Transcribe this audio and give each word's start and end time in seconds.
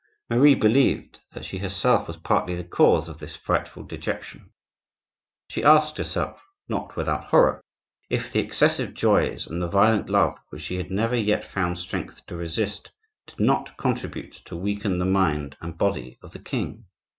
Marie 0.31 0.55
believed 0.55 1.19
that 1.33 1.45
she 1.45 1.59
herself 1.59 2.07
was 2.07 2.17
partly 2.17 2.55
the 2.55 2.63
cause 2.63 3.07
of 3.07 3.19
this 3.19 3.35
frightful 3.35 3.83
dejection. 3.83 4.49
She 5.47 5.63
asked 5.63 5.99
herself, 5.99 6.43
not 6.67 6.95
without 6.95 7.25
horror, 7.25 7.61
if 8.09 8.33
the 8.33 8.39
excessive 8.39 8.95
joys 8.95 9.45
and 9.45 9.61
the 9.61 9.67
violent 9.67 10.09
love 10.09 10.39
which 10.49 10.63
she 10.63 10.77
had 10.77 10.89
never 10.89 11.15
yet 11.15 11.45
found 11.45 11.77
strength 11.77 12.25
to 12.25 12.35
resist, 12.35 12.89
did 13.27 13.39
not 13.39 13.77
contribute 13.77 14.31
to 14.45 14.55
weaken 14.55 14.97
the 14.97 15.05
mind 15.05 15.55
and 15.61 15.77
body 15.77 16.17
of 16.23 16.31
the 16.31 16.39
king. 16.39 16.85